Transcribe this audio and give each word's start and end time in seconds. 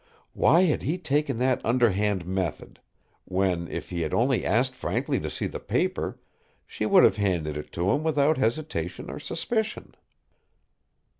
Why 0.33 0.61
had 0.61 0.81
he 0.81 0.97
taken 0.97 1.37
that 1.37 1.63
underhand 1.63 2.25
method 2.25 2.79
when, 3.25 3.67
if 3.67 3.91
he 3.91 4.01
had 4.01 4.15
only 4.15 4.43
asked 4.43 4.75
frankly 4.75 5.19
to 5.19 5.29
see 5.29 5.45
the 5.45 5.59
paper, 5.59 6.19
she 6.65 6.87
would 6.87 7.03
have 7.03 7.17
handed 7.17 7.55
it 7.55 7.71
to 7.73 7.91
him 7.91 8.01
without 8.03 8.39
hesitation 8.39 9.11
or 9.11 9.19
suspicion. 9.19 9.93